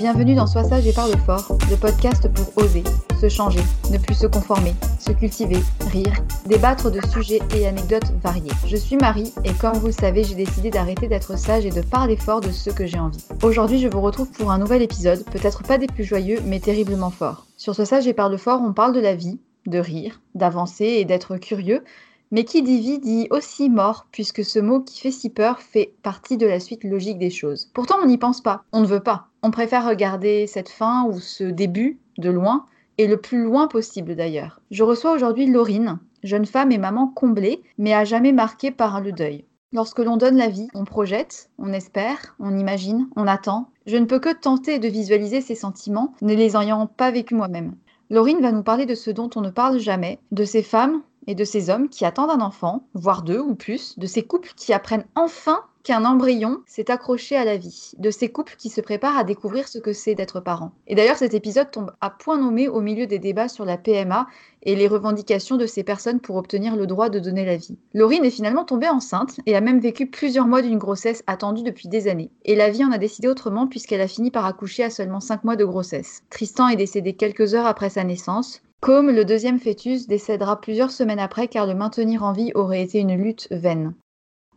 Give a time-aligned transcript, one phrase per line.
[0.00, 2.82] Bienvenue dans Sois sage et parle fort, le podcast pour oser,
[3.20, 5.58] se changer, ne plus se conformer, se cultiver,
[5.92, 6.14] rire,
[6.46, 8.50] débattre de sujets et anecdotes variés.
[8.66, 11.82] Je suis Marie et comme vous le savez, j'ai décidé d'arrêter d'être sage et de
[11.82, 13.22] parler fort de ce que j'ai envie.
[13.42, 17.10] Aujourd'hui, je vous retrouve pour un nouvel épisode, peut-être pas des plus joyeux, mais terriblement
[17.10, 17.44] fort.
[17.58, 21.04] Sur Sois sage et parle fort, on parle de la vie, de rire, d'avancer et
[21.04, 21.84] d'être curieux,
[22.30, 25.92] mais qui dit vie dit aussi mort, puisque ce mot qui fait si peur fait
[26.02, 27.70] partie de la suite logique des choses.
[27.74, 29.29] Pourtant, on n'y pense pas, on ne veut pas.
[29.42, 32.66] On préfère regarder cette fin ou ce début de loin,
[32.98, 34.60] et le plus loin possible d'ailleurs.
[34.70, 39.12] Je reçois aujourd'hui Laurine, jeune femme et maman comblée, mais à jamais marquée par le
[39.12, 39.46] deuil.
[39.72, 43.70] Lorsque l'on donne la vie, on projette, on espère, on imagine, on attend.
[43.86, 47.74] Je ne peux que tenter de visualiser ces sentiments, ne les ayant pas vécus moi-même.
[48.10, 51.34] Laurine va nous parler de ce dont on ne parle jamais, de ces femmes et
[51.34, 54.72] de ces hommes qui attendent un enfant, voire deux ou plus, de ces couples qui
[54.72, 59.16] apprennent enfin qu'un embryon s'est accroché à la vie, de ces couples qui se préparent
[59.16, 60.72] à découvrir ce que c'est d'être parent.
[60.86, 64.26] Et d'ailleurs, cet épisode tombe à point nommé au milieu des débats sur la PMA
[64.62, 67.78] et les revendications de ces personnes pour obtenir le droit de donner la vie.
[67.94, 71.88] Laurine est finalement tombée enceinte et a même vécu plusieurs mois d'une grossesse attendue depuis
[71.88, 72.30] des années.
[72.44, 75.44] Et la vie en a décidé autrement puisqu'elle a fini par accoucher à seulement 5
[75.44, 76.22] mois de grossesse.
[76.28, 78.62] Tristan est décédé quelques heures après sa naissance.
[78.80, 82.98] Comme le deuxième fœtus décédera plusieurs semaines après car le maintenir en vie aurait été
[82.98, 83.94] une lutte vaine.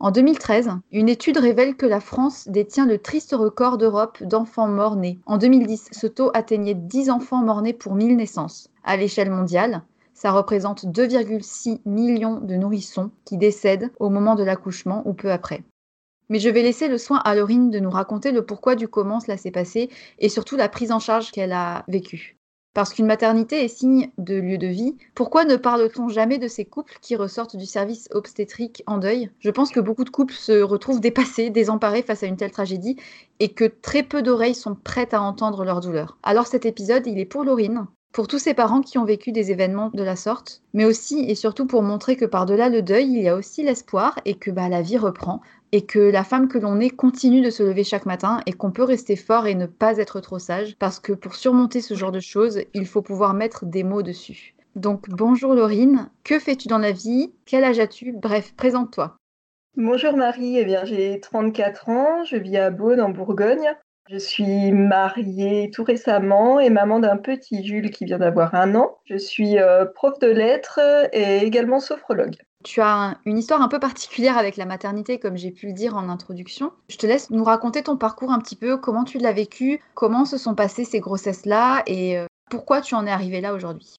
[0.00, 5.18] En 2013, une étude révèle que la France détient le triste record d'Europe d'enfants morts-nés.
[5.26, 8.70] En 2010, ce taux atteignait 10 enfants morts-nés pour 1000 naissances.
[8.82, 9.82] À l'échelle mondiale,
[10.14, 15.64] ça représente 2,6 millions de nourrissons qui décèdent au moment de l'accouchement ou peu après.
[16.30, 19.20] Mais je vais laisser le soin à Laurine de nous raconter le pourquoi du comment
[19.20, 22.38] cela s'est passé et surtout la prise en charge qu'elle a vécue.
[22.74, 26.64] Parce qu'une maternité est signe de lieu de vie, pourquoi ne parle-t-on jamais de ces
[26.64, 29.30] couples qui ressortent du service obstétrique en deuil?
[29.38, 32.96] Je pense que beaucoup de couples se retrouvent dépassés, désemparés face à une telle tragédie
[33.38, 36.18] et que très peu d'oreilles sont prêtes à entendre leur douleur.
[36.24, 39.50] Alors cet épisode, il est pour Laurine, pour tous ces parents qui ont vécu des
[39.50, 43.20] événements de la sorte, mais aussi et surtout pour montrer que par-delà le deuil, il
[43.20, 45.40] y a aussi l'espoir et que bah, la vie reprend
[45.72, 48.70] et que la femme que l'on est continue de se lever chaque matin et qu'on
[48.70, 52.12] peut rester fort et ne pas être trop sage parce que pour surmonter ce genre
[52.12, 54.54] de choses, il faut pouvoir mettre des mots dessus.
[54.76, 57.32] Donc bonjour Laurine, que fais-tu dans la vie?
[57.46, 58.12] Quel âge as-tu?
[58.12, 59.16] Bref, présente-toi.
[59.76, 63.74] Bonjour Marie, eh bien j'ai 34 ans, je vis à Beaune en Bourgogne.
[64.10, 68.98] Je suis mariée tout récemment et maman d'un petit Jules qui vient d'avoir un an.
[69.06, 70.80] Je suis euh, prof de lettres
[71.12, 72.36] et également sophrologue.
[72.64, 75.96] Tu as une histoire un peu particulière avec la maternité, comme j'ai pu le dire
[75.96, 76.72] en introduction.
[76.88, 80.24] Je te laisse nous raconter ton parcours un petit peu, comment tu l'as vécu, comment
[80.26, 83.96] se sont passées ces grossesses-là et euh, pourquoi tu en es arrivée là aujourd'hui.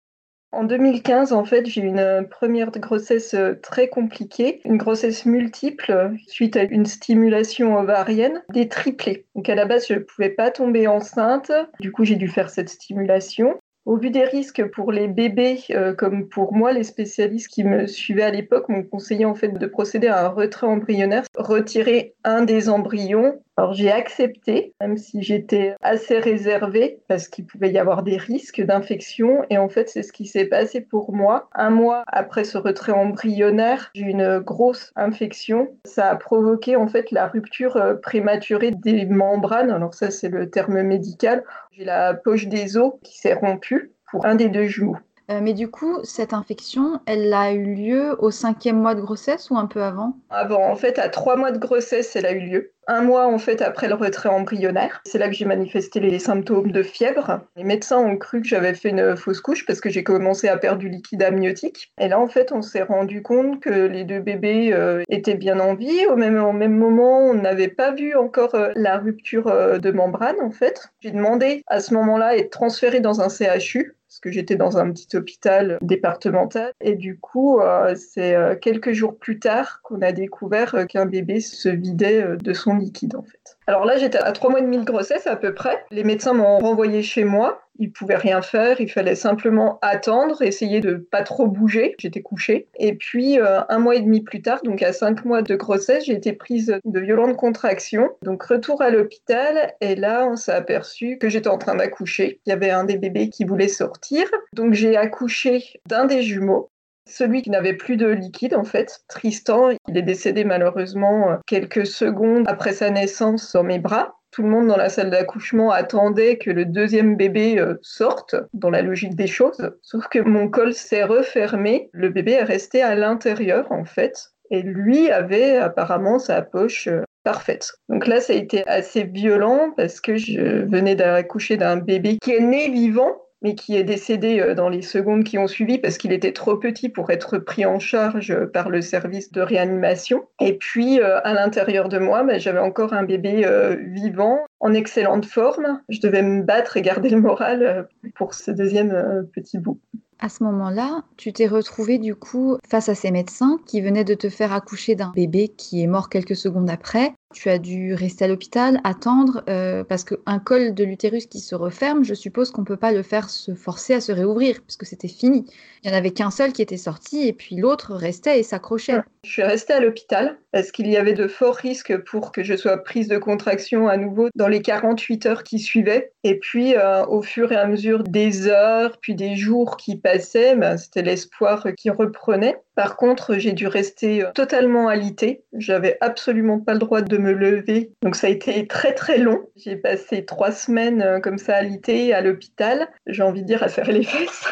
[0.56, 6.14] En 2015, en fait, j'ai eu une première grossesse euh, très compliquée, une grossesse multiple
[6.28, 9.26] suite à une stimulation ovarienne, des triplés.
[9.36, 11.52] Donc à la base, je ne pouvais pas tomber enceinte.
[11.82, 13.60] Du coup, j'ai dû faire cette stimulation.
[13.84, 17.86] Au vu des risques pour les bébés, euh, comme pour moi, les spécialistes qui me
[17.86, 22.44] suivaient à l'époque m'ont conseillé en fait de procéder à un retrait embryonnaire, retirer un
[22.44, 23.42] des embryons.
[23.58, 28.62] Alors j'ai accepté, même si j'étais assez réservée, parce qu'il pouvait y avoir des risques
[28.62, 29.46] d'infection.
[29.50, 31.50] Et en fait, c'est ce qui s'est passé pour moi.
[31.54, 35.70] Un mois après ce retrait embryonnaire, j'ai eu une grosse infection.
[35.86, 39.72] Ça a provoqué en fait la rupture euh, prématurée des membranes.
[39.72, 41.44] Alors ça, c'est le terme médical.
[41.72, 44.98] J'ai la poche des os qui s'est rompue pour un des deux jumeaux.
[45.32, 49.50] Euh, mais du coup, cette infection, elle a eu lieu au cinquième mois de grossesse
[49.50, 50.18] ou un peu avant?
[50.30, 52.72] Avant, en fait, à trois mois de grossesse, elle a eu lieu.
[52.88, 55.02] Un mois, en fait, après le retrait embryonnaire.
[55.08, 57.42] C'est là que j'ai manifesté les symptômes de fièvre.
[57.56, 60.58] Les médecins ont cru que j'avais fait une fausse couche parce que j'ai commencé à
[60.58, 61.92] perdre du liquide amniotique.
[62.00, 65.60] Et là, en fait, on s'est rendu compte que les deux bébés euh, étaient bien
[65.60, 66.06] en vie.
[66.12, 70.90] Au même, moment, on n'avait pas vu encore euh, la rupture de membrane, en fait.
[71.00, 74.94] J'ai demandé à ce moment-là d'être transférée dans un CHU parce que j'étais dans un
[74.94, 76.72] petit hôpital départemental.
[76.80, 81.06] Et du coup, euh, c'est euh, quelques jours plus tard qu'on a découvert euh, qu'un
[81.06, 83.55] bébé se vidait de son liquide, en fait.
[83.68, 85.86] Alors là, j'étais à trois mois et demi de grossesse à peu près.
[85.92, 90.80] Les médecins m'ont renvoyé chez moi il pouvait rien faire, il fallait simplement attendre, essayer
[90.80, 91.96] de pas trop bouger.
[92.00, 92.68] J'étais couchée.
[92.80, 96.06] Et puis euh, un mois et demi plus tard, donc à cinq mois de grossesse,
[96.06, 98.10] j'ai été prise de violentes contractions.
[98.22, 102.40] Donc retour à l'hôpital et là on s'est aperçu que j'étais en train d'accoucher.
[102.46, 104.26] Il y avait un des bébés qui voulait sortir.
[104.54, 106.70] Donc j'ai accouché d'un des jumeaux.
[107.08, 111.86] Celui qui n'avait plus de liquide, en fait, Tristan, il est décédé malheureusement euh, quelques
[111.86, 116.38] secondes après sa naissance dans mes bras tout le monde dans la salle d'accouchement attendait
[116.38, 119.72] que le deuxième bébé euh, sorte, dans la logique des choses.
[119.82, 124.62] Sauf que mon col s'est refermé, le bébé est resté à l'intérieur en fait, et
[124.62, 127.72] lui avait apparemment sa poche euh, parfaite.
[127.88, 132.32] Donc là, ça a été assez violent parce que je venais d'accoucher d'un bébé qui
[132.32, 133.14] est né vivant,
[133.46, 136.58] mais qui est décédé euh, dans les secondes qui ont suivi parce qu'il était trop
[136.58, 140.24] petit pour être pris en charge euh, par le service de réanimation.
[140.40, 143.48] Et puis, euh, à l'intérieur de moi, bah, j'avais encore un bébé
[143.94, 145.80] vivant, en excellente forme.
[145.90, 149.80] Je devais me battre et garder le moral pour ce deuxième petit bout.
[150.20, 154.14] À ce moment-là, tu t'es retrouvée du coup face à ces médecins qui venaient de
[154.14, 158.26] te faire accoucher d'un bébé qui est mort quelques secondes après tu as dû rester
[158.26, 162.62] à l'hôpital, attendre, euh, parce qu'un col de l'utérus qui se referme, je suppose qu'on
[162.62, 165.46] ne peut pas le faire se forcer à se réouvrir, puisque c'était fini.
[165.84, 169.02] Il n'y en avait qu'un seul qui était sorti, et puis l'autre restait et s'accrochait.
[169.24, 172.56] Je suis restée à l'hôpital, parce qu'il y avait de forts risques pour que je
[172.56, 176.14] sois prise de contraction à nouveau dans les 48 heures qui suivaient?
[176.24, 180.56] Et puis, euh, au fur et à mesure des heures, puis des jours qui passaient,
[180.56, 182.58] ben, c'était l'espoir qui reprenait.
[182.76, 185.44] Par contre, j'ai dû rester euh, totalement alitée.
[185.54, 187.94] J'avais absolument pas le droit de me lever.
[188.02, 189.48] Donc ça a été très très long.
[189.56, 192.88] J'ai passé trois semaines euh, comme ça alitée à l'hôpital.
[193.08, 194.46] J'ai envie de dire à faire les fesses.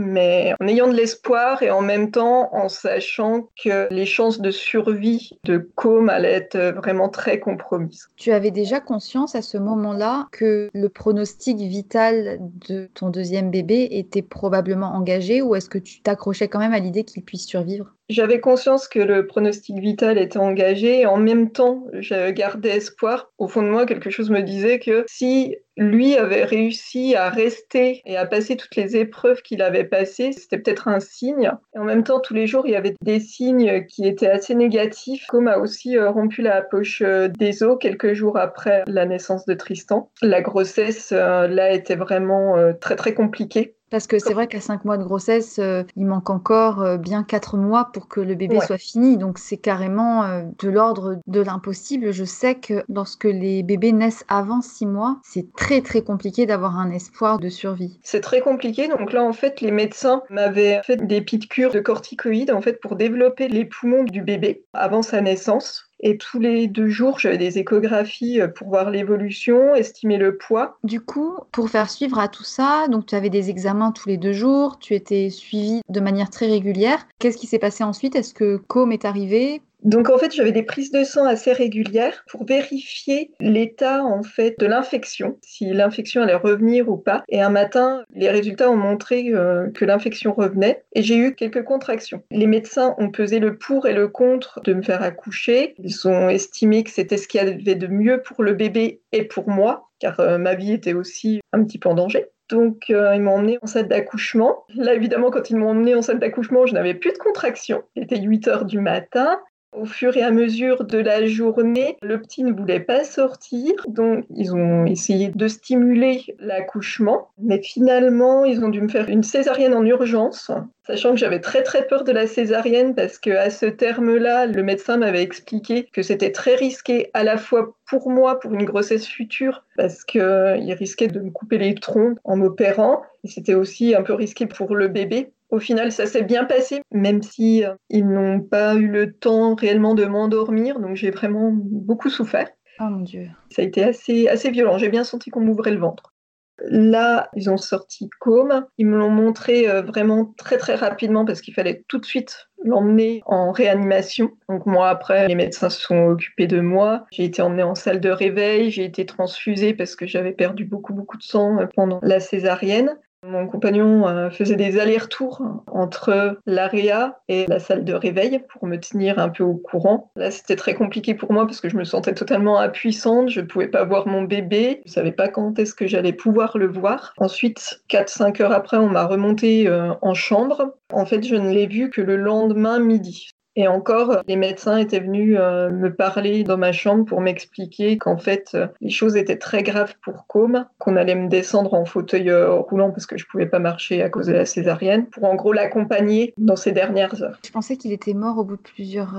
[0.00, 4.50] Mais en ayant de l'espoir et en même temps en sachant que les chances de
[4.50, 8.08] survie de Com allaient être vraiment très compromises.
[8.16, 12.38] Tu avais déjà conscience à ce moment-là que le pronostic vital
[12.68, 16.78] de ton deuxième bébé était probablement engagé ou est-ce que tu t'accrochais quand même à
[16.78, 17.94] l'idée qu'il puisse survivre?
[18.10, 23.30] J'avais conscience que le pronostic vital était engagé et en même temps, je gardais espoir.
[23.38, 28.02] Au fond de moi, quelque chose me disait que si lui avait réussi à rester
[28.04, 31.52] et à passer toutes les épreuves qu'il avait passées, c'était peut-être un signe.
[31.74, 35.24] En même temps, tous les jours, il y avait des signes qui étaient assez négatifs,
[35.28, 39.46] comme a aussi euh, rompu la poche euh, des os quelques jours après la naissance
[39.46, 40.10] de Tristan.
[40.20, 44.84] La grossesse, euh, là, était vraiment très, très compliquée Parce que c'est vrai qu'à 5
[44.84, 48.60] mois de grossesse, euh, il manque encore euh, bien 4 mois pour que le bébé
[48.60, 49.16] soit fini.
[49.16, 52.12] Donc c'est carrément euh, de l'ordre de l'impossible.
[52.12, 56.78] Je sais que lorsque les bébés naissent avant 6 mois, c'est très très compliqué d'avoir
[56.78, 57.98] un espoir de survie.
[58.02, 58.88] C'est très compliqué.
[58.88, 62.96] Donc là, en fait, les médecins m'avaient fait des cures de corticoïdes en fait, pour
[62.96, 65.89] développer les poumons du bébé avant sa naissance.
[66.02, 70.78] Et tous les deux jours, j'avais des échographies euh, pour voir l'évolution, estimer le poids.
[70.82, 74.16] Du coup, pour faire suivre à tout ça, donc tu avais des examens tous les
[74.16, 77.06] deux jours, tu étais suivi de manière très régulière.
[77.18, 78.16] Qu'est-ce qui s'est passé ensuite?
[78.16, 79.60] Est-ce que Com est arrivé?
[79.82, 84.58] Donc en fait, j'avais des prises de sang assez régulières pour vérifier l'état en fait
[84.58, 87.24] de l'infection, si l'infection allait revenir ou pas.
[87.28, 91.64] Et un matin, les résultats ont montré euh, que l'infection revenait et j'ai eu quelques
[91.64, 92.22] contractions.
[92.30, 95.74] Les médecins ont pesé le pour et le contre de me faire accoucher.
[95.78, 99.24] Ils ont estimé que c'était ce qu'il y avait de mieux pour le bébé et
[99.24, 102.26] pour moi, car euh, ma vie était aussi un petit peu en danger.
[102.50, 104.64] Donc, euh, ils m'ont emmené en salle d'accouchement.
[104.74, 107.84] Là, évidemment, quand ils m'ont emmené en salle d'accouchement, je n'avais plus de contractions.
[107.94, 109.38] Il était 8 heures du matin.
[109.72, 114.24] Au fur et à mesure de la journée, le petit ne voulait pas sortir, donc
[114.28, 119.74] ils ont essayé de stimuler l'accouchement, mais finalement ils ont dû me faire une césarienne
[119.74, 120.50] en urgence,
[120.84, 124.62] sachant que j'avais très très peur de la césarienne parce que à ce terme-là, le
[124.64, 129.06] médecin m'avait expliqué que c'était très risqué à la fois pour moi pour une grossesse
[129.06, 134.02] future parce qu'il risquait de me couper les troncs en m'opérant, et c'était aussi un
[134.02, 138.06] peu risqué pour le bébé au final, ça s'est bien passé, même si euh, ils
[138.06, 142.48] n'ont pas eu le temps réellement de m'endormir, donc j'ai vraiment beaucoup souffert.
[142.80, 143.28] Oh mon Dieu.
[143.50, 144.78] Ça a été assez, assez violent.
[144.78, 146.14] J'ai bien senti qu'on m'ouvrait le ventre.
[146.62, 148.66] Là, ils ont sorti Com.
[148.78, 152.48] Ils me l'ont montré euh, vraiment très très rapidement parce qu'il fallait tout de suite
[152.62, 154.30] l'emmener en réanimation.
[154.48, 157.06] Donc moi après, les médecins se sont occupés de moi.
[157.12, 160.92] J'ai été emmenée en salle de réveil, j'ai été transfusée parce que j'avais perdu beaucoup
[160.92, 162.98] beaucoup de sang euh, pendant la césarienne.
[163.26, 168.76] Mon compagnon euh, faisait des allers-retours entre l'AREA et la salle de réveil pour me
[168.76, 170.10] tenir un peu au courant.
[170.16, 173.28] Là, c'était très compliqué pour moi parce que je me sentais totalement impuissante.
[173.28, 174.80] Je ne pouvais pas voir mon bébé.
[174.86, 177.12] Je ne savais pas quand est-ce que j'allais pouvoir le voir.
[177.18, 180.74] Ensuite, 4-5 heures après, on m'a remonté euh, en chambre.
[180.90, 183.28] En fait, je ne l'ai vu que le lendemain midi.
[183.56, 188.16] Et encore, les médecins étaient venus euh, me parler dans ma chambre pour m'expliquer qu'en
[188.16, 192.30] fait, euh, les choses étaient très graves pour Com, qu'on allait me descendre en fauteuil
[192.30, 195.34] euh, roulant parce que je pouvais pas marcher à cause de la césarienne, pour en
[195.34, 197.38] gros l'accompagner dans ces dernières heures.
[197.44, 199.14] Je pensais qu'il était mort au bout de plusieurs...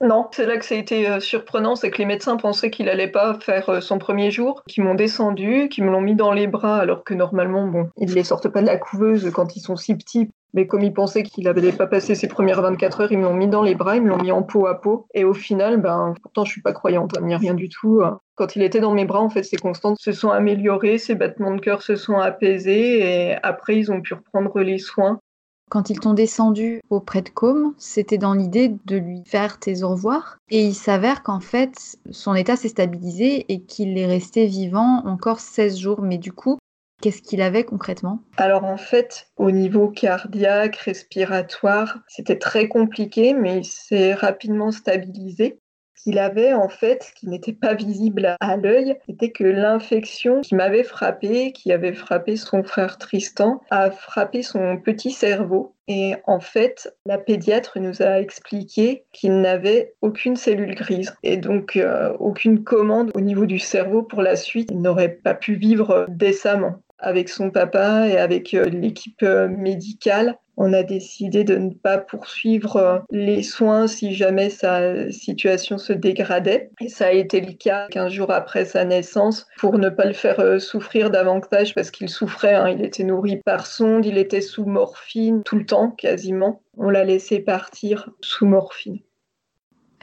[0.00, 3.08] Non, c'est là que ça a été surprenant, c'est que les médecins pensaient qu'il allait
[3.08, 6.78] pas faire son premier jour, qu'ils m'ont descendu, qu'ils me l'ont mis dans les bras,
[6.78, 9.94] alors que normalement, bon, ils les sortent pas de la couveuse quand ils sont si
[9.96, 13.24] petits mais comme ils pensaient qu'il n'avait pas passé ses premières 24 heures, ils me
[13.24, 15.06] l'ont mis dans les bras, ils me l'ont mis en peau à peau.
[15.12, 18.00] Et au final, ben, pourtant, je suis pas croyante, n'y a rien du tout.
[18.36, 21.54] Quand il était dans mes bras, en fait, ses constantes se sont améliorées, ses battements
[21.54, 25.20] de cœur se sont apaisés, et après, ils ont pu reprendre les soins.
[25.68, 29.90] Quand ils t'ont descendu auprès de Com, c'était dans l'idée de lui faire tes au
[29.90, 30.38] revoir.
[30.48, 35.40] Et il s'avère qu'en fait, son état s'est stabilisé et qu'il est resté vivant encore
[35.40, 36.02] 16 jours.
[36.02, 36.58] Mais du coup,
[37.06, 38.18] Qu'est-ce qu'il avait concrètement?
[38.36, 45.60] Alors en fait, au niveau cardiaque, respiratoire, c'était très compliqué, mais il s'est rapidement stabilisé.
[45.94, 50.56] Ce qu'il avait en fait, qui n'était pas visible à l'œil, c'était que l'infection qui
[50.56, 55.76] m'avait frappé, qui avait frappé son frère Tristan, a frappé son petit cerveau.
[55.86, 61.76] Et en fait, la pédiatre nous a expliqué qu'il n'avait aucune cellule grise et donc
[61.76, 64.70] euh, aucune commande au niveau du cerveau pour la suite.
[64.72, 70.38] Il n'aurait pas pu vivre décemment avec son papa et avec euh, l'équipe euh, médicale,
[70.56, 75.92] on a décidé de ne pas poursuivre euh, les soins si jamais sa situation se
[75.92, 76.70] dégradait.
[76.80, 80.14] Et ça a été le cas 15 jours après sa naissance pour ne pas le
[80.14, 82.54] faire souffrir davantage parce qu'il souffrait.
[82.54, 82.70] Hein.
[82.70, 86.62] Il était nourri par sonde, il était sous morphine tout le temps quasiment.
[86.78, 89.00] On l'a laissé partir sous morphine.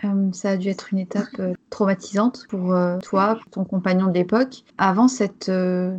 [0.04, 4.08] Euh, ça a dû être une étape euh, traumatisante pour euh, toi, pour ton compagnon
[4.08, 4.64] de l'époque.
[4.78, 5.52] Avant cette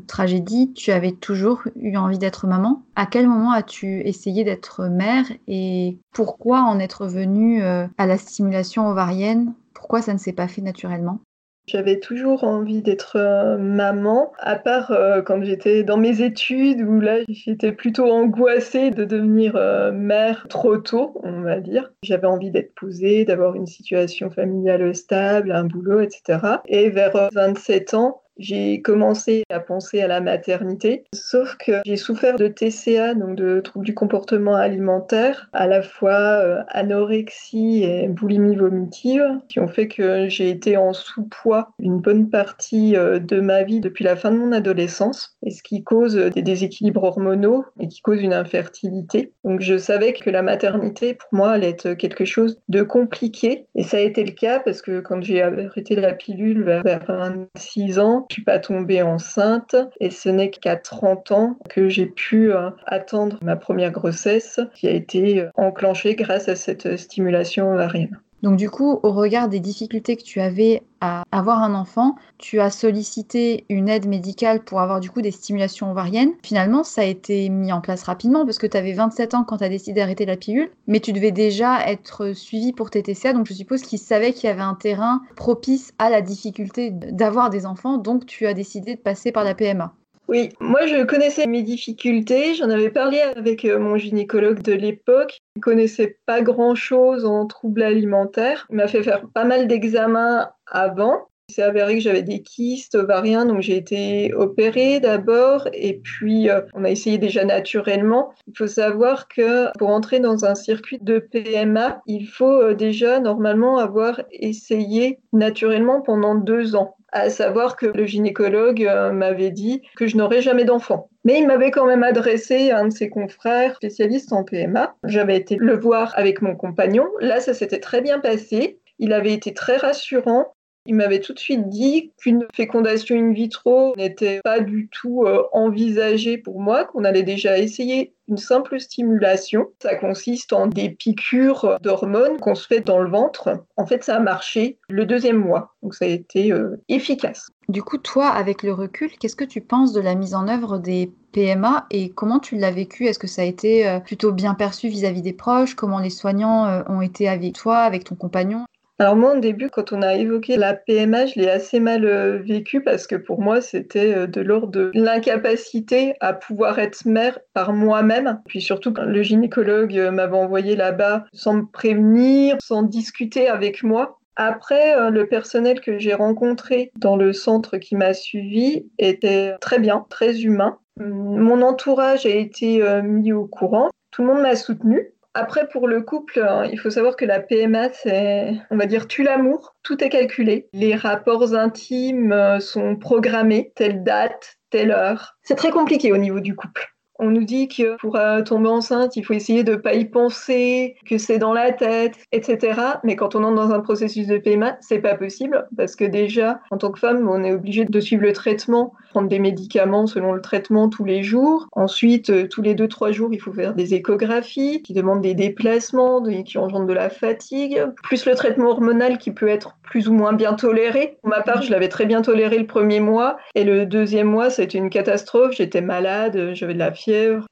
[0.06, 2.82] tragédie, tu avais toujours eu envie d'être maman.
[2.96, 8.88] À quel moment as-tu essayé d'être mère et pourquoi en être venue à la stimulation
[8.88, 9.54] ovarienne?
[9.74, 11.20] Pourquoi ça ne s'est pas fait naturellement?
[11.66, 17.00] J'avais toujours envie d'être euh, maman, à part euh, quand j'étais dans mes études où
[17.00, 21.92] là j'étais plutôt angoissée de devenir euh, mère trop tôt, on va dire.
[22.02, 26.38] J'avais envie d'être posée, d'avoir une situation familiale stable, un boulot, etc.
[26.66, 32.36] Et vers 27 ans, j'ai commencé à penser à la maternité, sauf que j'ai souffert
[32.36, 38.56] de TCA, donc de troubles du comportement alimentaire, à la fois euh, anorexie et boulimie
[38.56, 43.62] vomitive, qui ont fait que j'ai été en sous-poids une bonne partie euh, de ma
[43.62, 47.88] vie depuis la fin de mon adolescence, et ce qui cause des déséquilibres hormonaux et
[47.88, 49.32] qui cause une infertilité.
[49.44, 53.82] Donc je savais que la maternité, pour moi, allait être quelque chose de compliqué, et
[53.82, 58.23] ça a été le cas parce que quand j'ai arrêté la pilule vers 26 ans,
[58.28, 62.70] je suis pas tombée enceinte et ce n'est qu'à 30 ans que j'ai pu euh,
[62.86, 68.18] attendre ma première grossesse qui a été euh, enclenchée grâce à cette stimulation ovarienne.
[68.44, 72.60] Donc du coup, au regard des difficultés que tu avais à avoir un enfant, tu
[72.60, 76.32] as sollicité une aide médicale pour avoir du coup des stimulations ovariennes.
[76.42, 79.56] Finalement, ça a été mis en place rapidement parce que tu avais 27 ans quand
[79.56, 83.32] tu as décidé d'arrêter la pilule, mais tu devais déjà être suivi pour tes TCA,
[83.32, 87.48] donc je suppose qu'ils savaient qu'il y avait un terrain propice à la difficulté d'avoir
[87.48, 89.94] des enfants, donc tu as décidé de passer par la PMA.
[90.26, 95.42] Oui, moi je connaissais mes difficultés, j'en avais parlé avec euh, mon gynécologue de l'époque.
[95.56, 98.66] Il connaissait pas grand-chose en troubles alimentaires.
[98.70, 101.28] Il m'a fait faire pas mal d'examens avant.
[101.50, 106.48] Il s'est avéré que j'avais des kystes ovariens, donc j'ai été opérée d'abord et puis
[106.48, 108.32] euh, on a essayé déjà naturellement.
[108.46, 113.20] Il faut savoir que pour entrer dans un circuit de PMA, il faut euh, déjà
[113.20, 119.82] normalement avoir essayé naturellement pendant deux ans à savoir que le gynécologue euh, m'avait dit
[119.96, 121.08] que je n'aurais jamais d'enfant.
[121.24, 124.96] Mais il m'avait quand même adressé à un de ses confrères spécialistes en PMA.
[125.04, 127.06] J'avais été le voir avec mon compagnon.
[127.20, 128.78] Là, ça s'était très bien passé.
[128.98, 130.53] Il avait été très rassurant.
[130.86, 135.42] Il m'avait tout de suite dit qu'une fécondation in vitro n'était pas du tout euh,
[135.52, 139.68] envisagée pour moi, qu'on allait déjà essayer une simple stimulation.
[139.82, 143.64] Ça consiste en des piqûres d'hormones qu'on se fait dans le ventre.
[143.78, 147.50] En fait, ça a marché le deuxième mois, donc ça a été euh, efficace.
[147.70, 150.76] Du coup, toi, avec le recul, qu'est-ce que tu penses de la mise en œuvre
[150.76, 153.06] des PMA et comment tu l'as vécu?
[153.06, 155.74] Est-ce que ça a été euh, plutôt bien perçu vis-à-vis des proches?
[155.74, 158.66] Comment les soignants ont été avec toi, avec ton compagnon?
[159.00, 162.38] Alors moi, au début, quand on a évoqué la PMA, je l'ai assez mal euh,
[162.38, 167.40] vécu parce que pour moi, c'était euh, de l'ordre de l'incapacité à pouvoir être mère
[167.54, 168.40] par moi-même.
[168.46, 173.82] Puis surtout, quand le gynécologue euh, m'avait envoyé là-bas sans me prévenir, sans discuter avec
[173.82, 174.20] moi.
[174.36, 180.06] Après, le personnel que j'ai rencontré dans le centre qui m'a suivi était très bien,
[180.08, 180.78] très humain.
[180.98, 183.90] Mon entourage a été mis au courant.
[184.10, 185.13] Tout le monde m'a soutenu.
[185.34, 189.08] Après, pour le couple, hein, il faut savoir que la PMA, c'est, on va dire,
[189.08, 189.74] tue l'amour.
[189.82, 190.68] Tout est calculé.
[190.72, 195.36] Les rapports intimes euh, sont programmés, telle date, telle heure.
[195.42, 196.93] C'est très compliqué au niveau du couple.
[197.20, 200.04] On nous dit que pour euh, tomber enceinte, il faut essayer de ne pas y
[200.04, 202.80] penser, que c'est dans la tête, etc.
[203.04, 206.60] Mais quand on entre dans un processus de PMA, c'est pas possible parce que déjà,
[206.72, 210.32] en tant que femme, on est obligé de suivre le traitement, prendre des médicaments selon
[210.32, 211.68] le traitement tous les jours.
[211.72, 215.34] Ensuite, euh, tous les deux trois jours, il faut faire des échographies qui demandent des
[215.34, 220.14] déplacements, qui engendrent de la fatigue, plus le traitement hormonal qui peut être plus ou
[220.14, 221.18] moins bien toléré.
[221.20, 224.50] Pour ma part, je l'avais très bien toléré le premier mois et le deuxième mois,
[224.50, 225.52] c'était une catastrophe.
[225.52, 226.92] J'étais malade, j'avais de la.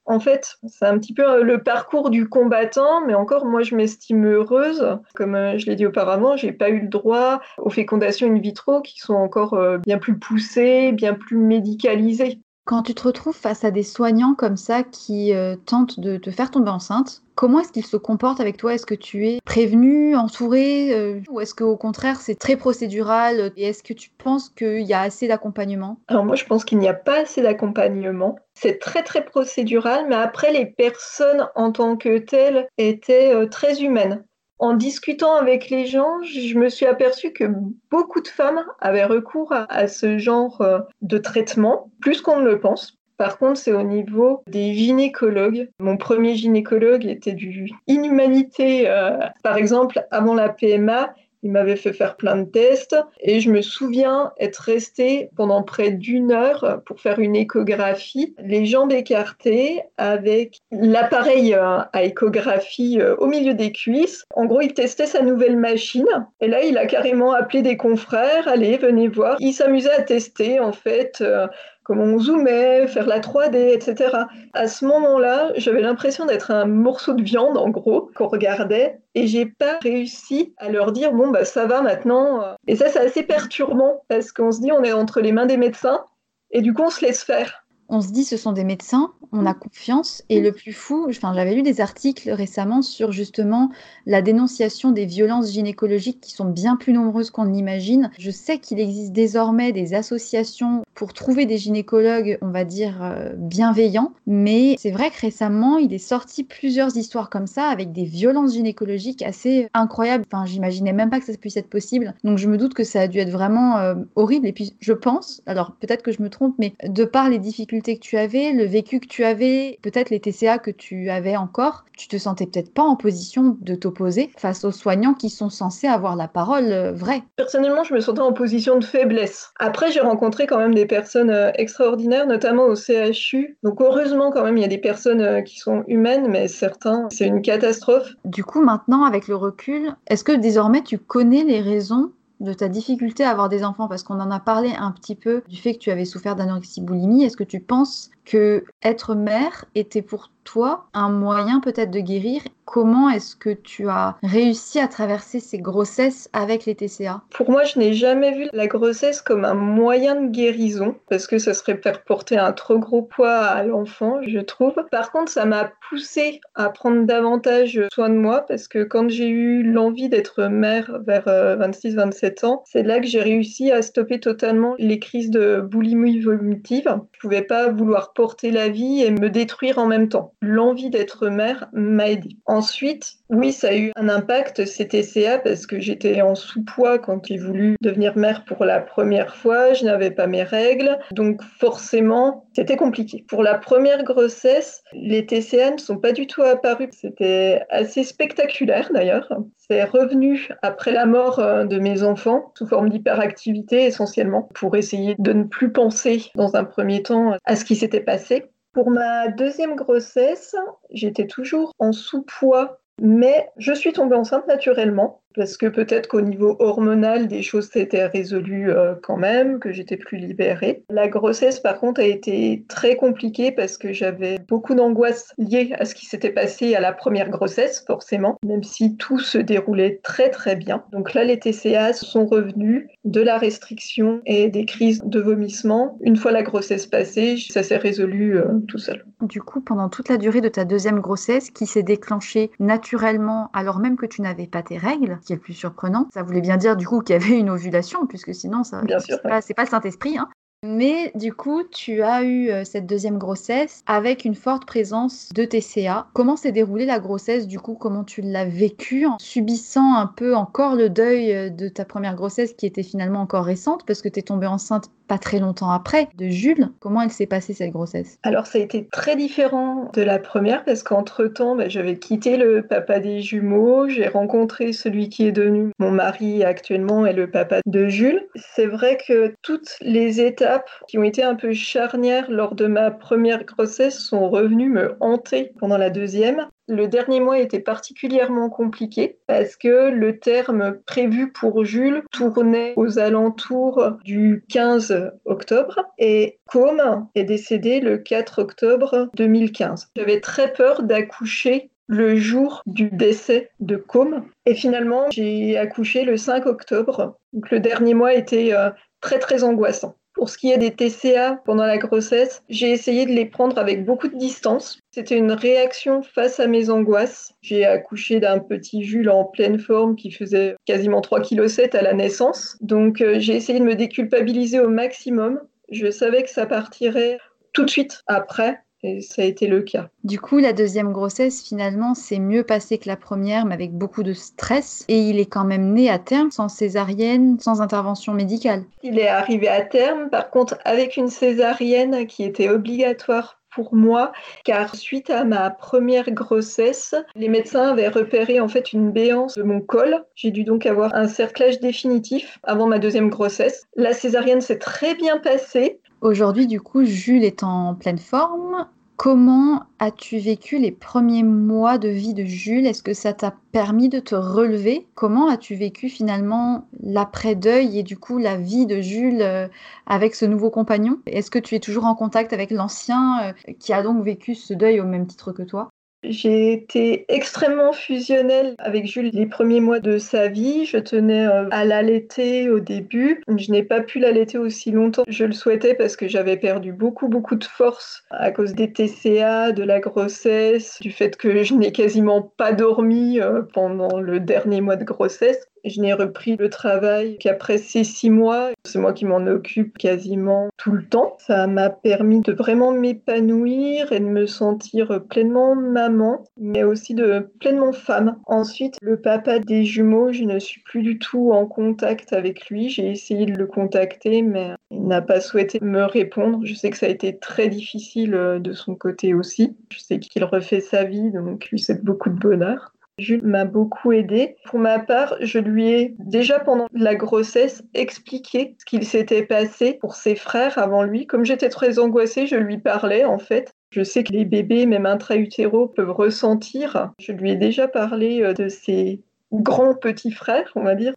[0.05, 3.75] En fait, c'est un petit peu euh, le parcours du combattant, mais encore, moi, je
[3.75, 4.99] m'estime heureuse.
[5.15, 8.81] Comme euh, je l'ai dit auparavant, j'ai pas eu le droit aux fécondations in vitro
[8.83, 12.41] qui sont encore euh, bien plus poussées, bien plus médicalisées.
[12.65, 15.33] Quand tu te retrouves face à des soignants comme ça qui
[15.67, 18.75] tentent de te faire tomber enceinte, comment est-ce qu'ils se comportent avec toi?
[18.75, 23.83] Est-ce que tu es prévenu, entouré Ou est-ce qu'au contraire c'est très procédural Et est-ce
[23.83, 25.99] que tu penses qu'il y a assez d'accompagnement?
[26.09, 28.37] Alors moi je pense qu'il n'y a pas assez d'accompagnement.
[28.55, 33.83] C'est très très procédural, mais après les personnes en tant que telles étaient euh, très
[33.83, 34.25] humaines.
[34.63, 37.53] En discutant avec les gens, je me suis aperçue que
[37.91, 42.61] beaucoup de femmes avaient recours à, ce genre euh, de traitement, plus qu'on ne le
[42.61, 42.97] pense.
[43.17, 45.69] Par contre, c'est au niveau des gynécologues.
[45.81, 48.89] Mon premier gynécologue était du inhumanité.
[48.89, 51.13] Euh, par exemple, avant la PMA,
[51.43, 55.91] il m'avait fait faire plein de tests et je me souviens être restée pendant près
[55.91, 63.17] d'une heure pour faire une échographie, les jambes écartées avec l'appareil euh, à échographie euh,
[63.17, 64.25] au milieu des cuisses.
[64.35, 66.07] En gros, il testait sa nouvelle machine
[66.41, 69.37] et là, il a carrément appelé des confrères, allez, venez voir.
[69.41, 71.47] Il s'amusait à tester en fait euh,
[71.85, 74.17] comment on zoomait, faire la 3D, etc.
[74.53, 79.27] À ce moment-là, j'avais l'impression d'être un morceau de viande, en gros, qu'on regardait, et
[79.27, 82.43] j'ai pas réussi à leur dire bon bah ça va maintenant.
[82.43, 82.55] Euh.
[82.67, 85.57] Et ça, c'est assez perturbant parce qu'on se dit on est entre les mains des
[85.57, 86.05] médecins,
[86.51, 87.65] et du coup on se laisse faire.
[87.89, 90.23] on se dit ce sont des médecins, on a confiance.
[90.29, 93.71] Et le plus fou, j'avais lu des articles récemment sur justement
[94.07, 98.11] la dénonciation des violences gynécologiques qui sont bien plus nombreuses qu'on ne l'imagine.
[98.19, 103.31] Je sais qu'il existe désormais des associations pour trouver des gynécologues, on va dire, euh,
[103.37, 104.13] bienveillants.
[104.27, 108.55] Mais c'est vrai que récemment, il est sorti plusieurs histoires comme ça avec des violences
[108.55, 110.25] gynécologiques assez incroyables.
[110.31, 112.15] Enfin, j'imaginais même pas que ça puisse être possible.
[112.25, 114.47] Donc je me doute que ça a dû être vraiment euh, horrible.
[114.47, 117.97] Et puis je pense, alors peut-être que je me trompe, mais de par les difficultés
[117.97, 121.85] que tu avais, le vécu que tu avais, peut-être les TCA que tu avais encore,
[121.97, 125.87] tu te sentais peut-être pas en position de t'opposer face aux soignants qui sont censés
[125.87, 127.23] avoir la parole euh, vraie.
[127.37, 129.53] Personnellement, je me sentais en position de faiblesse.
[129.59, 133.57] Après, j'ai rencontré quand même des personnes euh, extraordinaires, notamment au CHU.
[133.63, 137.27] Donc heureusement quand même, il y a des personnes qui sont humaines, mais certains, c'est
[137.27, 138.15] une catastrophe.
[138.25, 142.69] Du coup, maintenant, avec le recul, est-ce que désormais tu connais les raisons de ta
[142.69, 143.89] difficulté à avoir des enfants?
[143.89, 146.81] Parce qu'on en a parlé un petit peu du fait que tu avais souffert d'anorexie
[146.81, 147.25] boulimie.
[147.25, 152.43] Est-ce que tu penses que être mère était pour toi un moyen peut-être de guérir
[152.65, 157.65] Comment est-ce que tu as réussi à traverser ces grossesses avec les TCA Pour moi,
[157.65, 161.77] je n'ai jamais vu la grossesse comme un moyen de guérison parce que ça serait
[161.77, 164.75] faire porter un trop gros poids à l'enfant, je trouve.
[164.91, 169.29] Par contre, ça m'a poussé à prendre davantage soin de moi parce que quand j'ai
[169.29, 174.21] eu l'envie d'être mère vers 26-27 euh, ans, c'est là que j'ai réussi à stopper
[174.21, 176.97] totalement les crises de boulimie vomitive.
[177.13, 180.35] Je pouvais pas vouloir porter la vie et me détruire en même temps.
[180.41, 182.37] L'envie d'être mère m'a aidé.
[182.47, 187.27] Ensuite, oui, ça a eu un impact, ces TCA, parce que j'étais en sous-poids quand
[187.27, 192.47] j'ai voulu devenir mère pour la première fois, je n'avais pas mes règles, donc forcément,
[192.55, 193.25] c'était compliqué.
[193.29, 196.91] Pour la première grossesse, les TCA ne sont pas du tout apparus.
[196.93, 199.29] C'était assez spectaculaire d'ailleurs.
[199.73, 205.17] C'est revenu après la mort euh, de mes enfants sous forme d'hyperactivité essentiellement pour essayer
[205.19, 208.51] de ne plus penser dans un premier temps à ce qui s'était passé.
[208.75, 210.55] Pour ma deuxième grossesse,
[210.91, 216.57] j'étais toujours en sous-poids, mais je suis tombée enceinte naturellement parce que peut-être qu'au niveau
[216.59, 220.83] hormonal, des choses s'étaient résolues euh, quand même, que j'étais plus libérée.
[220.91, 225.85] La grossesse, par contre, a été très compliquée parce que j'avais beaucoup d'angoisse liée à
[225.85, 230.31] ce qui s'était passé à la première grossesse, forcément, même si tout se déroulait très
[230.31, 230.85] très bien.
[230.93, 235.99] Donc là, les TCA sont revenus de la restriction et des crises de vomissement.
[236.03, 239.05] Une fois la grossesse passée, ça s'est résolu euh, tout seul.
[239.21, 243.79] Du coup, pendant toute la durée de ta deuxième grossesse, qui s'est déclenchée naturellement alors
[243.79, 246.09] même que tu n'avais pas tes règles, qui est le plus surprenant.
[246.13, 249.23] Ça voulait bien dire du coup qu'il y avait une ovulation, puisque sinon, ça, c'est
[249.23, 250.19] pas, pas, le Saint-Esprit.
[250.19, 250.29] Hein.
[250.65, 255.45] Mais du coup, tu as eu euh, cette deuxième grossesse avec une forte présence de
[255.45, 256.07] TCA.
[256.13, 257.75] Comment s'est déroulée la grossesse du coup?
[257.75, 262.15] Comment tu l'as vécue en subissant un peu encore le deuil euh, de ta première
[262.15, 265.71] grossesse qui était finalement encore récente parce que tu es tombée enceinte pas très longtemps
[265.71, 266.69] après de Jules?
[266.79, 268.19] Comment elle s'est passée cette grossesse?
[268.23, 272.63] Alors ça a été très différent de la première parce qu'entre-temps, bah, j'avais quitté le
[272.63, 277.59] papa des jumeaux, j'ai rencontré celui qui est devenu mon mari actuellement et le papa
[277.67, 278.29] de Jules.
[278.55, 280.52] C'est vrai que toutes les étapes
[280.89, 285.53] qui ont été un peu charnières lors de ma première grossesse sont revenues me hanter
[285.59, 286.47] pendant la deuxième.
[286.69, 292.99] Le dernier mois était particulièrement compliqué parce que le terme prévu pour Jules tournait aux
[292.99, 299.91] alentours du 15 octobre et Com est décédé le 4 octobre 2015.
[299.97, 306.17] J'avais très peur d'accoucher le jour du décès de Com et finalement j'ai accouché le
[306.17, 307.19] 5 octobre.
[307.33, 309.97] Donc le dernier mois était euh, très très angoissant.
[310.23, 313.85] Pour ce qui est des TCA pendant la grossesse, j'ai essayé de les prendre avec
[313.85, 314.79] beaucoup de distance.
[314.93, 317.35] C'était une réaction face à mes angoisses.
[317.43, 321.93] J'ai accouché d'un petit Jules en pleine forme qui faisait quasiment 3,7 kg à la
[321.93, 322.57] naissance.
[322.61, 325.41] Donc euh, j'ai essayé de me déculpabiliser au maximum.
[325.73, 327.19] Je savais que ça partirait
[327.53, 328.61] tout de suite après.
[328.83, 329.89] Et ça a été le cas.
[330.03, 334.03] Du coup, la deuxième grossesse, finalement, c'est mieux passé que la première, mais avec beaucoup
[334.03, 334.85] de stress.
[334.89, 338.65] Et il est quand même né à terme, sans césarienne, sans intervention médicale.
[338.83, 344.13] Il est arrivé à terme, par contre, avec une césarienne qui était obligatoire pour moi,
[344.45, 349.43] car suite à ma première grossesse, les médecins avaient repéré en fait une béance de
[349.43, 350.05] mon col.
[350.15, 353.67] J'ai dû donc avoir un cerclage définitif avant ma deuxième grossesse.
[353.77, 355.81] La césarienne s'est très bien passée.
[356.03, 358.67] Aujourd'hui, du coup, Jules est en pleine forme.
[358.97, 362.67] Comment as-tu vécu les premiers mois de vie de Jules?
[362.67, 364.89] Est-ce que ça t'a permis de te relever?
[364.97, 369.47] Comment as-tu vécu finalement l'après-deuil et du coup la vie de Jules euh,
[369.87, 370.99] avec ce nouveau compagnon?
[371.07, 374.55] Est-ce que tu es toujours en contact avec l'ancien euh, qui a donc vécu ce
[374.55, 375.69] deuil au même titre que toi?
[376.03, 380.67] J'ai été extrêmement fusionnelle avec Jules les premiers mois de sa vie.
[380.67, 383.23] Je tenais euh, à l'allaiter au début.
[383.29, 385.05] Je n'ai pas pu l'allaiter aussi longtemps.
[385.07, 389.53] Je le souhaitais parce que j'avais perdu beaucoup, beaucoup de force à cause des TCA,
[389.53, 394.61] de la grossesse, du fait que je n'ai quasiment pas dormi euh, pendant le dernier
[394.61, 395.47] mois de grossesse.
[395.65, 398.51] Je n'ai repris le travail qu'après ces six mois.
[398.65, 401.17] C'est moi qui m'en occupe quasiment tout le temps.
[401.21, 407.31] Ça m'a permis de vraiment m'épanouir et de me sentir pleinement maman, mais aussi de
[407.41, 408.17] pleinement femme.
[408.27, 412.69] Ensuite, le papa des jumeaux, je ne suis plus du tout en contact avec lui.
[412.69, 416.41] J'ai essayé de le contacter, mais il n'a pas souhaité me répondre.
[416.45, 419.57] Je sais que ça a été très difficile euh, de son côté aussi.
[419.71, 422.73] Je sais qu'il refait sa vie, donc lui souhaite beaucoup de bonheur.
[423.03, 424.37] Jules m'a beaucoup aidé.
[424.47, 429.75] Pour ma part, je lui ai déjà pendant la grossesse expliqué ce qu'il s'était passé
[429.75, 431.07] pour ses frères avant lui.
[431.07, 433.53] Comme j'étais très angoissée, je lui parlais en fait.
[433.71, 436.93] Je sais que les bébés, même intra-utéraux, peuvent ressentir.
[436.99, 440.95] Je lui ai déjà parlé euh, de ses grands petits frères, on va dire.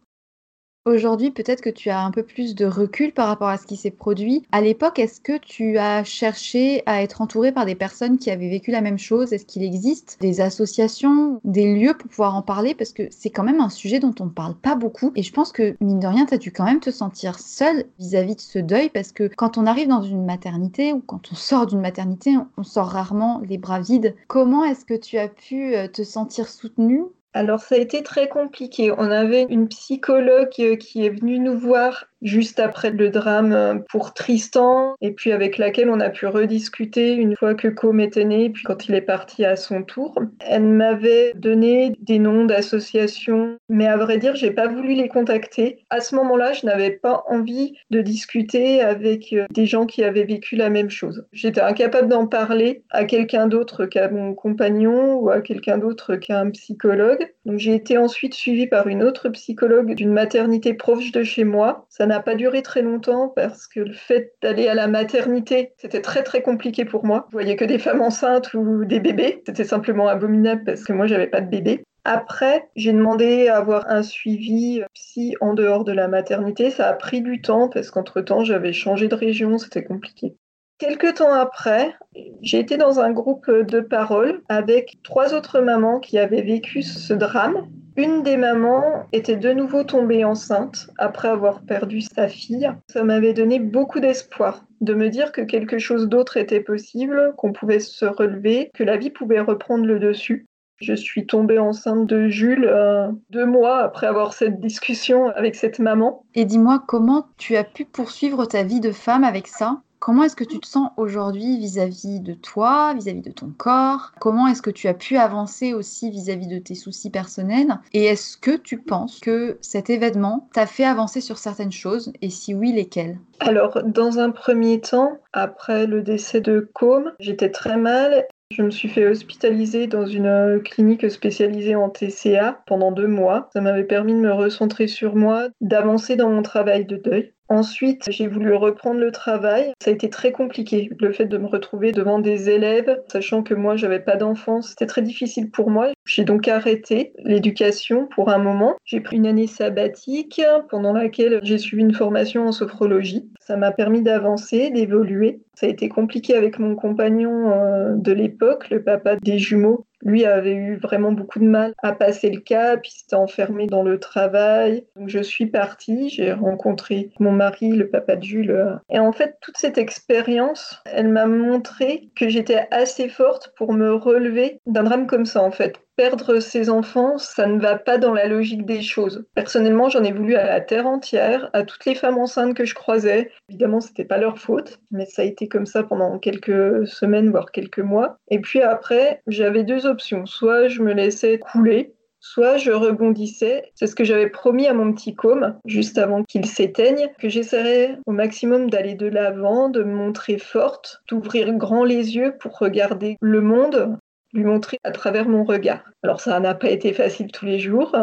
[0.86, 3.76] Aujourd'hui, peut-être que tu as un peu plus de recul par rapport à ce qui
[3.76, 4.44] s'est produit.
[4.52, 8.48] À l'époque, est-ce que tu as cherché à être entouré par des personnes qui avaient
[8.48, 9.32] vécu la même chose?
[9.32, 12.76] Est-ce qu'il existe des associations, des lieux pour pouvoir en parler?
[12.76, 15.10] Parce que c'est quand même un sujet dont on ne parle pas beaucoup.
[15.16, 17.86] Et je pense que, mine de rien, tu as dû quand même te sentir seule
[17.98, 18.88] vis-à-vis de ce deuil.
[18.88, 22.62] Parce que quand on arrive dans une maternité ou quand on sort d'une maternité, on
[22.62, 24.14] sort rarement les bras vides.
[24.28, 27.02] Comment est-ce que tu as pu euh, te sentir soutenue
[27.36, 28.90] alors ça a été très compliqué.
[28.90, 33.74] On avait une psychologue euh, qui est venue nous voir juste après le drame euh,
[33.90, 38.24] pour Tristan, et puis avec laquelle on a pu rediscuter une fois que Com était
[38.24, 40.14] né, puis quand il est parti à son tour.
[40.40, 45.84] Elle m'avait donné des noms d'associations, mais à vrai dire, j'ai pas voulu les contacter.
[45.90, 50.24] À ce moment-là, je n'avais pas envie de discuter avec euh, des gens qui avaient
[50.24, 51.26] vécu la même chose.
[51.32, 56.40] J'étais incapable d'en parler à quelqu'un d'autre qu'à mon compagnon ou à quelqu'un d'autre qu'à
[56.40, 57.28] un psychologue.
[57.44, 61.86] Donc j'ai été ensuite suivie par une autre psychologue d'une maternité proche de chez moi.
[62.06, 66.22] N'a pas duré très longtemps parce que le fait d'aller à la maternité, c'était très
[66.22, 67.26] très compliqué pour moi.
[67.28, 69.42] Je voyais que des femmes enceintes ou des bébés.
[69.46, 71.84] C'était simplement abominable parce que moi j'avais pas de bébé.
[72.08, 76.70] Après, j'ai demandé à avoir un suivi psy en dehors de la maternité.
[76.70, 80.36] Ça a pris du temps parce qu'entre-temps, j'avais changé de région, c'était compliqué.
[80.78, 81.94] Quelques temps après,
[82.42, 87.14] j'ai été dans un groupe de parole avec trois autres mamans qui avaient vécu ce
[87.14, 92.70] drame une des mamans était de nouveau tombée enceinte après avoir perdu sa fille.
[92.90, 97.54] Ça m'avait donné beaucoup d'espoir de me dire que quelque chose d'autre était possible, qu'on
[97.54, 100.46] pouvait se relever, que la vie pouvait reprendre le dessus.
[100.78, 105.78] Je suis tombée enceinte de Jules euh, deux mois après avoir cette discussion avec cette
[105.78, 106.22] maman.
[106.34, 109.80] Et dis-moi, comment tu as pu poursuivre ta vie de femme avec ça?
[110.06, 114.12] Comment est-ce que tu te sens aujourd'hui vis-à-vis de toi, vis-à-vis de ton corps?
[114.20, 117.80] Comment est-ce que tu as pu avancer aussi vis-à-vis de tes soucis personnels?
[117.92, 122.12] Et est-ce que tu penses que cet événement t'a fait avancer sur certaines choses?
[122.22, 123.18] Et si oui, lesquelles?
[123.40, 128.28] Alors, dans un premier temps, après le décès de Com, j'étais très mal.
[128.52, 133.50] Je me suis fait hospitaliser dans une clinique spécialisée en TCA pendant deux mois.
[133.52, 137.32] Ça m'avait permis de me recentrer sur moi, d'avancer dans mon travail de deuil.
[137.48, 139.72] Ensuite, j'ai voulu reprendre le travail.
[139.80, 140.90] Ça a été très compliqué.
[140.98, 144.86] Le fait de me retrouver devant des élèves, sachant que moi, j'avais pas d'enfants, c'était
[144.86, 145.92] très difficile pour moi.
[146.06, 148.76] J'ai donc arrêté l'éducation pour un moment.
[148.84, 150.40] J'ai pris une année sabbatique
[150.70, 153.28] pendant laquelle j'ai suivi une formation en sophrologie.
[153.40, 155.40] Ça m'a permis d'avancer, d'évoluer.
[155.54, 160.24] Ça a été compliqué avec mon compagnon euh, de l'époque, le papa des jumeaux, lui
[160.24, 163.98] avait eu vraiment beaucoup de mal à passer le cap, il s'était enfermé dans le
[163.98, 164.84] travail.
[164.96, 168.80] Donc je suis partie, j'ai rencontré mon mari, le papa de Jules.
[168.90, 173.92] Et en fait, toute cette expérience, elle m'a montré que j'étais assez forte pour me
[173.94, 178.12] relever d'un drame comme ça, en fait perdre ses enfants, ça ne va pas dans
[178.12, 179.24] la logique des choses.
[179.34, 182.74] Personnellement, j'en ai voulu à la terre entière, à toutes les femmes enceintes que je
[182.74, 183.30] croisais.
[183.48, 187.50] Évidemment, c'était pas leur faute, mais ça a été comme ça pendant quelques semaines, voire
[187.50, 188.18] quelques mois.
[188.28, 190.26] Et puis après, j'avais deux options.
[190.26, 193.70] Soit je me laissais couler, soit je rebondissais.
[193.74, 197.98] C'est ce que j'avais promis à mon petit com juste avant qu'il s'éteigne, que j'essaierais
[198.06, 203.16] au maximum d'aller de l'avant, de me montrer forte, d'ouvrir grand les yeux pour regarder
[203.20, 203.96] le monde
[204.36, 205.82] lui montrer à travers mon regard.
[206.02, 207.96] Alors ça n'a pas été facile tous les jours,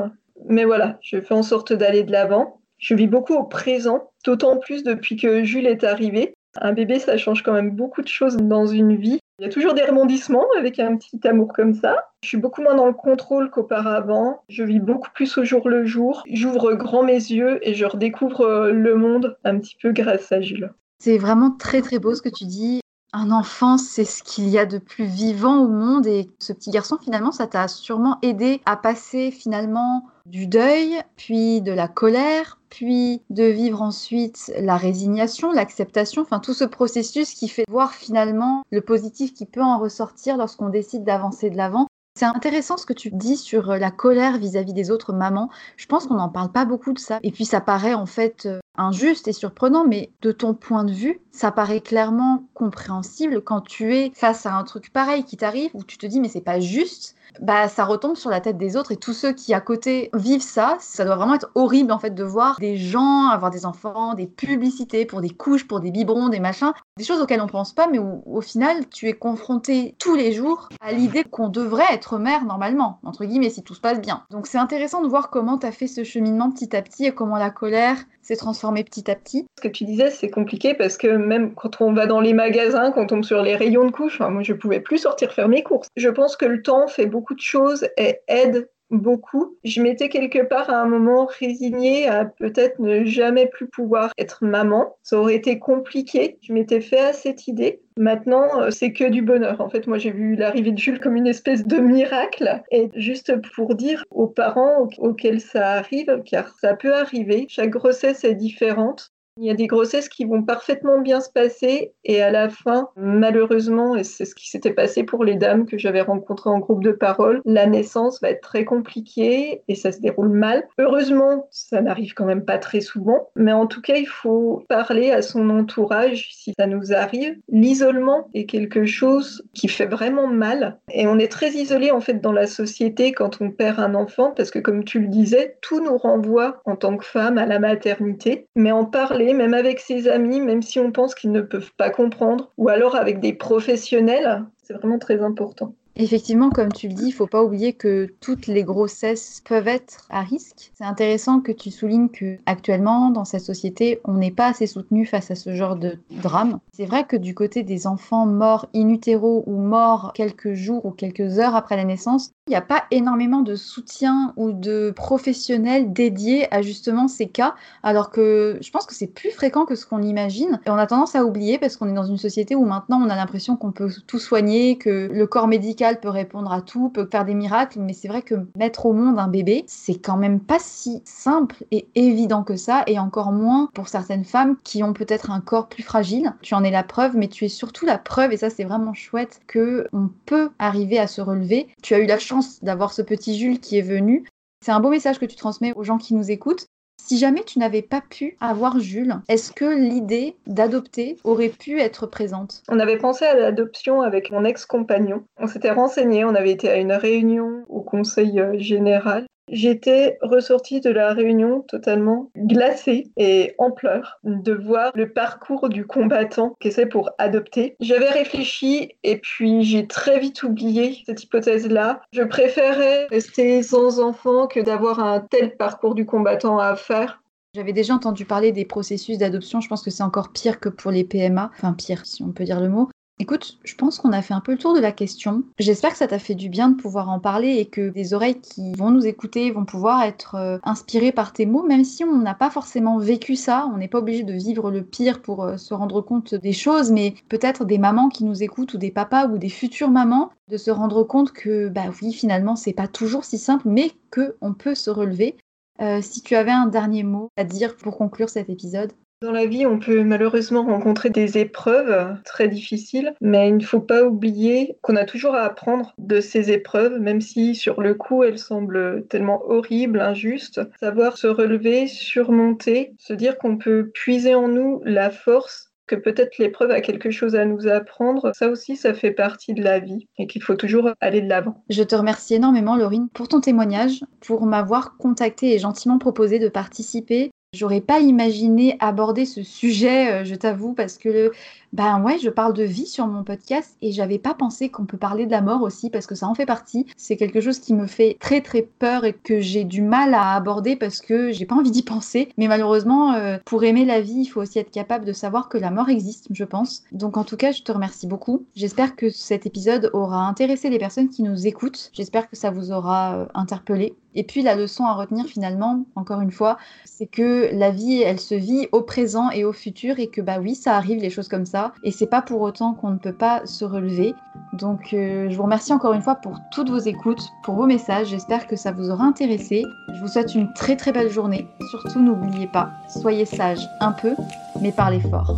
[0.47, 2.59] mais voilà, je fais en sorte d'aller de l'avant.
[2.77, 6.33] Je vis beaucoup au présent, d'autant plus depuis que Jules est arrivé.
[6.59, 9.19] Un bébé, ça change quand même beaucoup de choses dans une vie.
[9.39, 11.95] Il y a toujours des rebondissements avec un petit amour comme ça.
[12.23, 14.43] Je suis beaucoup moins dans le contrôle qu'auparavant.
[14.49, 16.23] Je vis beaucoup plus au jour le jour.
[16.31, 20.71] J'ouvre grand mes yeux et je redécouvre le monde un petit peu grâce à Jules.
[20.99, 22.82] C'est vraiment très très beau ce que tu dis.
[23.15, 26.71] Un enfant, c'est ce qu'il y a de plus vivant au monde et ce petit
[26.71, 32.59] garçon, finalement, ça t'a sûrement aidé à passer finalement du deuil, puis de la colère,
[32.69, 38.63] puis de vivre ensuite la résignation, l'acceptation, enfin tout ce processus qui fait voir finalement
[38.71, 41.85] le positif qui peut en ressortir lorsqu'on décide d'avancer de l'avant.
[42.15, 45.49] C'est intéressant ce que tu dis sur la colère vis-à-vis des autres mamans.
[45.77, 47.17] Je pense qu'on n'en parle pas beaucoup de ça.
[47.23, 50.93] Et puis ça paraît en fait euh, injuste et surprenant, mais de ton point de
[50.93, 55.71] vue, ça paraît clairement compréhensible quand tu es face à un truc pareil qui t'arrive
[55.73, 58.77] où tu te dis mais c'est pas juste bah ça retombe sur la tête des
[58.77, 61.99] autres et tous ceux qui à côté vivent ça, ça doit vraiment être horrible en
[61.99, 65.91] fait de voir des gens avoir des enfants, des publicités pour des couches, pour des
[65.91, 69.13] biberons, des machins, des choses auxquelles on pense pas mais où au final tu es
[69.13, 73.75] confronté tous les jours à l'idée qu'on devrait être mère normalement, entre guillemets si tout
[73.75, 74.23] se passe bien.
[74.29, 77.13] Donc c'est intéressant de voir comment tu as fait ce cheminement petit à petit et
[77.13, 79.45] comment la colère s'est transformée petit à petit.
[79.57, 82.91] Ce que tu disais, c'est compliqué parce que même quand on va dans les magasins,
[82.91, 85.63] quand on tombe sur les rayons de couches, moi je pouvais plus sortir faire mes
[85.63, 85.87] courses.
[85.95, 89.57] Je pense que le temps fait beaucoup de choses et aide beaucoup.
[89.63, 94.43] Je m'étais quelque part à un moment résignée à peut-être ne jamais plus pouvoir être
[94.45, 94.95] maman.
[95.03, 96.37] Ça aurait été compliqué.
[96.41, 97.81] Je m'étais fait à cette idée.
[97.97, 99.61] Maintenant, euh, c'est que du bonheur.
[99.61, 102.61] En fait, moi, j'ai vu l'arrivée de Jules comme une espèce de miracle.
[102.71, 108.23] Et juste pour dire aux parents auxquels ça arrive, car ça peut arriver, chaque grossesse
[108.23, 109.11] est différente.
[109.37, 112.89] Il y a des grossesses qui vont parfaitement bien se passer et à la fin,
[112.95, 116.83] malheureusement, et c'est ce qui s'était passé pour les dames que j'avais rencontrées en groupe
[116.83, 120.67] de parole, la naissance va être très compliquée et ça se déroule mal.
[120.77, 125.09] Heureusement, ça n'arrive quand même pas très souvent, mais en tout cas, il faut parler
[125.09, 127.35] à son entourage si ça nous arrive.
[127.49, 132.21] L'isolement est quelque chose qui fait vraiment mal et on est très isolé en fait
[132.21, 135.83] dans la société quand on perd un enfant parce que comme tu le disais, tout
[135.83, 140.09] nous renvoie en tant que femme à la maternité, mais en parler même avec ses
[140.09, 144.43] amis, même si on pense qu'ils ne peuvent pas comprendre, ou alors avec des professionnels,
[144.63, 145.73] c'est vraiment très important.
[145.95, 150.07] Effectivement, comme tu le dis, il faut pas oublier que toutes les grossesses peuvent être
[150.09, 150.71] à risque.
[150.73, 155.05] C'est intéressant que tu soulignes que actuellement, dans cette société, on n'est pas assez soutenu
[155.05, 156.59] face à ce genre de drame.
[156.71, 160.91] C'est vrai que du côté des enfants morts in utero ou morts quelques jours ou
[160.91, 165.93] quelques heures après la naissance, il n'y a pas énormément de soutien ou de professionnels
[165.93, 169.85] dédiés à justement ces cas, alors que je pense que c'est plus fréquent que ce
[169.85, 170.59] qu'on imagine.
[170.65, 173.09] Et on a tendance à oublier parce qu'on est dans une société où maintenant on
[173.09, 177.07] a l'impression qu'on peut tout soigner, que le corps médical peut répondre à tout, peut
[177.09, 177.79] faire des miracles.
[177.79, 181.63] Mais c'est vrai que mettre au monde un bébé, c'est quand même pas si simple
[181.71, 185.69] et évident que ça, et encore moins pour certaines femmes qui ont peut-être un corps
[185.69, 186.33] plus fragile.
[186.41, 188.93] Tu en es la preuve, mais tu es surtout la preuve, et ça c'est vraiment
[188.93, 191.67] chouette, que on peut arriver à se relever.
[191.81, 194.25] Tu as eu la chance d'avoir ce petit Jules qui est venu.
[194.63, 196.67] C'est un beau message que tu transmets aux gens qui nous écoutent.
[197.01, 202.07] Si jamais tu n'avais pas pu avoir Jules, est-ce que l'idée d'adopter aurait pu être
[202.07, 202.63] présente?
[202.69, 205.25] On avait pensé à l'adoption avec mon ex-compagnon.
[205.37, 210.79] On s'était renseigné, on avait été à une réunion au conseil euh, général J'étais ressortie
[210.79, 216.85] de la réunion totalement glacée et en pleurs de voir le parcours du combattant qu'essaie
[216.85, 217.75] pour adopter.
[217.79, 222.01] J'avais réfléchi et puis j'ai très vite oublié cette hypothèse-là.
[222.13, 227.21] Je préférais rester sans enfant que d'avoir un tel parcours du combattant à faire.
[227.55, 230.89] J'avais déjà entendu parler des processus d'adoption, je pense que c'est encore pire que pour
[230.89, 232.89] les PMA, enfin pire si on peut dire le mot.
[233.23, 235.45] Écoute, je pense qu'on a fait un peu le tour de la question.
[235.57, 238.41] J'espère que ça t'a fait du bien de pouvoir en parler et que des oreilles
[238.41, 242.17] qui vont nous écouter vont pouvoir être euh, inspirées par tes mots, même si on
[242.17, 243.69] n'a pas forcément vécu ça.
[243.73, 246.91] On n'est pas obligé de vivre le pire pour euh, se rendre compte des choses,
[246.91, 250.57] mais peut-être des mamans qui nous écoutent ou des papas ou des futures mamans de
[250.57, 254.75] se rendre compte que, bah oui, finalement, c'est pas toujours si simple, mais qu'on peut
[254.75, 255.37] se relever.
[255.81, 258.91] Euh, si tu avais un dernier mot à dire pour conclure cet épisode.
[259.23, 263.79] Dans la vie, on peut malheureusement rencontrer des épreuves très difficiles, mais il ne faut
[263.79, 268.25] pas oublier qu'on a toujours à apprendre de ces épreuves, même si sur le coup
[268.25, 270.59] elles semblent tellement horribles, injustes.
[270.77, 276.37] Savoir se relever, surmonter, se dire qu'on peut puiser en nous la force que peut-être
[276.37, 280.09] l'épreuve a quelque chose à nous apprendre, ça aussi, ça fait partie de la vie
[280.17, 281.63] et qu'il faut toujours aller de l'avant.
[281.69, 286.49] Je te remercie énormément, Laurine, pour ton témoignage, pour m'avoir contacté et gentiment proposé de
[286.49, 291.31] participer J'aurais pas imaginé aborder ce sujet, euh, je t'avoue, parce que
[291.73, 294.97] ben ouais, je parle de vie sur mon podcast et j'avais pas pensé qu'on peut
[294.97, 296.85] parler de la mort aussi parce que ça en fait partie.
[296.97, 300.35] C'est quelque chose qui me fait très très peur et que j'ai du mal à
[300.35, 302.29] aborder parce que j'ai pas envie d'y penser.
[302.37, 305.57] Mais malheureusement, euh, pour aimer la vie, il faut aussi être capable de savoir que
[305.57, 306.83] la mort existe, je pense.
[306.91, 308.45] Donc en tout cas, je te remercie beaucoup.
[308.55, 311.89] J'espère que cet épisode aura intéressé les personnes qui nous écoutent.
[311.91, 313.95] J'espère que ça vous aura euh, interpellé.
[314.15, 318.19] Et puis la leçon à retenir finalement, encore une fois, c'est que la vie, elle
[318.19, 321.27] se vit au présent et au futur et que bah oui, ça arrive les choses
[321.27, 321.73] comme ça.
[321.83, 324.15] Et c'est pas pour autant qu'on ne peut pas se relever.
[324.53, 328.07] Donc euh, je vous remercie encore une fois pour toutes vos écoutes, pour vos messages.
[328.07, 329.63] J'espère que ça vous aura intéressé.
[329.93, 331.47] Je vous souhaite une très très belle journée.
[331.71, 334.15] Surtout n'oubliez pas, soyez sages un peu,
[334.61, 335.37] mais parlez fort.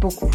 [0.00, 0.30] Beaucoup.